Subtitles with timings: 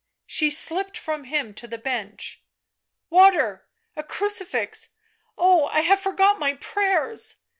[0.25, 2.41] She slipped from him to the bench."
[3.11, 4.89] Water, a crucifix....
[5.37, 7.35] Oh, I have forgot my prayers."